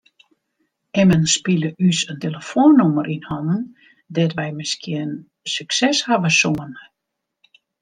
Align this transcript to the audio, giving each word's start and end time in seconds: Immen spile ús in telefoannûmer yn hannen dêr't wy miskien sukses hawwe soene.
Immen 1.01 1.25
spile 1.35 1.69
ús 1.87 1.99
in 2.13 2.17
telefoannûmer 2.23 3.07
yn 3.15 3.23
hannen 3.29 3.61
dêr't 4.15 4.35
wy 4.37 4.49
miskien 4.59 5.11
sukses 5.53 5.97
hawwe 6.07 6.29
soene. 6.39 6.81